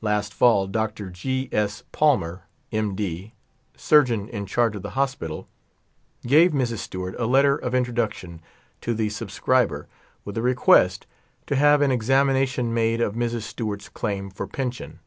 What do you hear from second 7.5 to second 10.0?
of introduction to the subscriber,